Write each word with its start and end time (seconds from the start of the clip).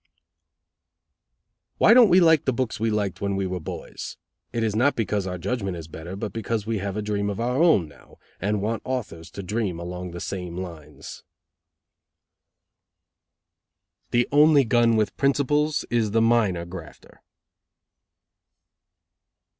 "Why 1.77 1.93
don't 1.93 2.09
we 2.09 2.19
like 2.19 2.45
the 2.45 2.51
books 2.53 2.79
we 2.79 2.89
liked 2.89 3.21
when 3.21 3.35
we 3.35 3.45
were 3.45 3.59
boys? 3.59 4.17
It 4.51 4.63
is 4.63 4.75
not 4.75 4.95
because 4.95 5.27
our 5.27 5.37
judgment 5.37 5.77
is 5.77 5.87
better, 5.87 6.15
but 6.15 6.33
because 6.33 6.65
we 6.65 6.79
have 6.79 6.97
a 6.97 7.03
dream 7.03 7.29
of 7.29 7.39
our 7.39 7.61
own 7.61 7.87
now, 7.87 8.17
and 8.39 8.63
want 8.63 8.81
authors 8.83 9.29
to 9.29 9.43
dream 9.43 9.79
along 9.79 10.09
the 10.09 10.19
same 10.19 10.57
lines." 10.57 11.23
"The 14.09 14.27
only 14.31 14.63
gun 14.63 14.95
with 14.95 15.15
principles 15.17 15.85
is 15.91 16.09
the 16.09 16.21
minor 16.23 16.65
grafter." 16.65 17.21